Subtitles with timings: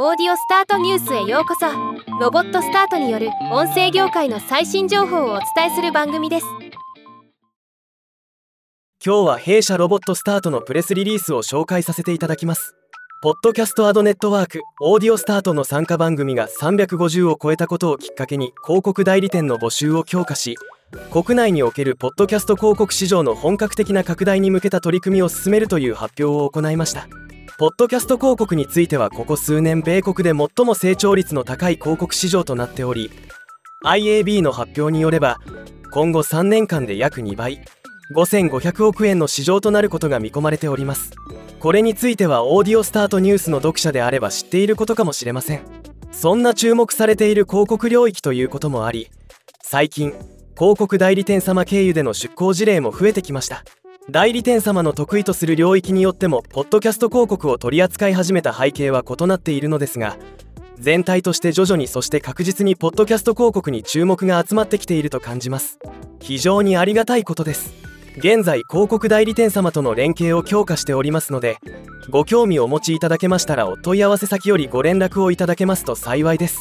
[0.00, 1.66] オーディオスタートニュースへようこそ。
[2.20, 6.46] ロボットスタートによる音声業界の最新情報をお伝えする番組です。
[9.04, 12.76] 今日は弊社ロボットスタートのプレスリリースを紹介させていただきます。
[13.24, 20.54] ポッドキャストアドネットワークオーディオスタートの参加番組が350を超えたことをきっかけに広告代理店の募集を強化し
[21.10, 27.08] 国内におけるポッドキャスト広告市場の本格的な拡大に向けた取り組みを進めるという発表を行いました。
[27.58, 33.10] ポッドキャスト広告についてはここ数年米国で最も成長率の高い広告市場となっており
[33.84, 35.38] IAB の発表によれば
[35.90, 37.60] 今後3年間で約2倍
[38.14, 41.10] 5500億円の市場となることが見込まれております。
[41.58, 45.62] これについてはオーディオスタートニュースの読者であれば知っていることかもしれません。
[46.12, 49.10] そんな注目されている広告領域ということもあり
[49.62, 50.10] 最近
[50.56, 53.64] 広告代理店様経由での出向事例も増えてきました。
[54.10, 60.16] 代理店様の得意とする領域によってもポッドキャスト広告を取り扱い始めた背景は異なっているのですが
[60.76, 65.78] 全体として徐々にそして確実にポッドキャスト広告に注目が集まってきていると感じます。
[66.20, 67.74] 非常にありがたいことです。
[68.16, 71.58] 現在広告代理店様との連携を強化しておりますので
[72.10, 76.60] ご興味をお持ちいただけましたらお問い合わせ先よりご連絡をいただけますと幸いです。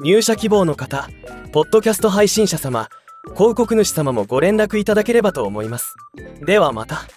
[0.00, 1.08] 入社希望の方
[1.52, 2.88] ポッドキャスト配信者様
[3.34, 5.94] 広告主様もご連絡いただければと思います。
[6.44, 7.15] ではまた。